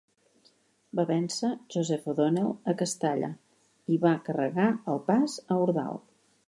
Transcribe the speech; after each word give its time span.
Va 0.99 1.03
vèncer 1.09 1.51
Joseph 1.75 2.07
O'Donnell 2.13 2.49
a 2.73 2.77
Castalla 2.81 3.31
i 3.97 4.01
va 4.09 4.17
carregar 4.31 4.69
el 4.95 5.03
pas 5.11 5.39
a 5.49 5.63
Ordal. 5.69 6.07